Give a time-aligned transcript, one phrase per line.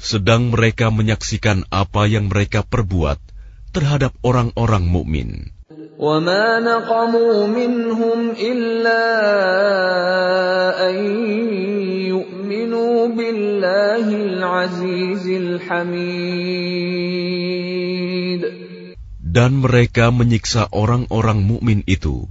[0.00, 3.18] sedang mereka menyaksikan apa yang mereka perbuat
[3.72, 5.54] terhadap orang-orang mukmin.
[5.94, 9.06] وَمَا نَقَمُوا مِنْهُمْ إِلَّا
[10.90, 10.96] أَن
[12.10, 15.26] يُؤْمِنُوا بِاللَّهِ الْعَزِيزِ
[15.62, 16.34] الْحَمِيدِ
[19.22, 22.26] Dan mereka menyiksa orang-orang mukmin itu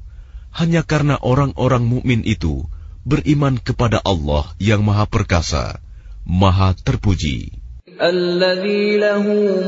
[0.53, 2.67] hanya karena orang-orang mukmin itu
[3.03, 5.81] beriman kepada Allah yang Maha Perkasa,
[6.23, 7.56] Maha Terpuji.
[8.02, 9.25] الَّذِي لَهُ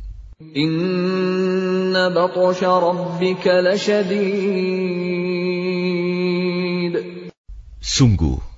[7.79, 8.52] Sungguh,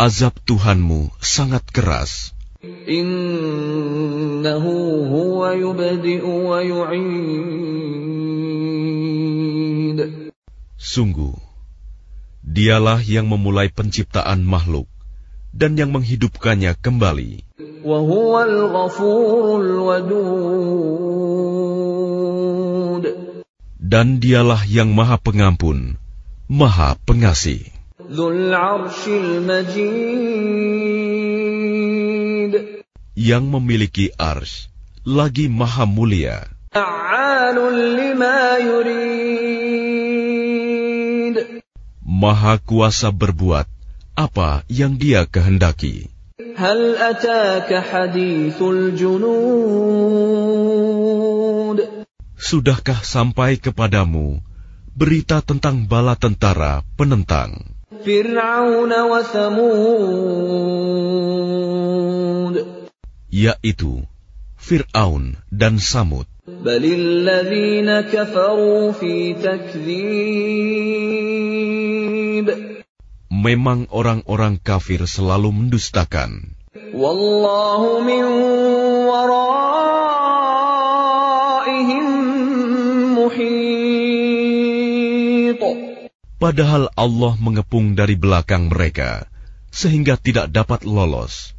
[0.00, 2.32] azab Tuhanmu sangat keras.
[10.80, 11.36] Sungguh,
[12.40, 14.88] dialah yang memulai penciptaan makhluk
[15.52, 17.44] dan yang menghidupkannya kembali.
[23.76, 26.00] Dan dialah yang maha pengampun,
[26.48, 27.79] maha pengasih.
[33.14, 34.66] Yang memiliki ars
[35.06, 36.42] lagi maha mulia.
[42.02, 43.70] Maha kuasa berbuat
[44.18, 46.10] apa yang dia kehendaki.
[52.34, 54.42] Sudahkah sampai kepadamu
[54.98, 57.78] berita tentang bala tentara penentang?
[58.00, 59.20] Fir'aun wa
[63.30, 64.04] yaitu
[64.60, 66.28] Fir'aun dan Samud.
[73.30, 76.58] Memang orang-orang kafir selalu mendustakan.
[76.92, 78.24] Wallahu min
[79.08, 79.79] wara.
[86.40, 89.28] Padahal Allah mengepung dari belakang mereka,
[89.68, 91.52] sehingga tidak dapat lolos.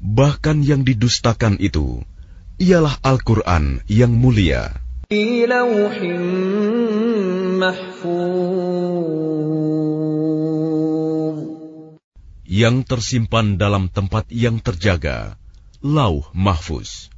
[0.00, 2.00] Bahkan yang didustakan itu,
[2.56, 4.72] ialah Al-Quran yang mulia.
[12.48, 15.36] Yang tersimpan dalam tempat yang terjaga,
[15.84, 17.12] lauh mahfuz.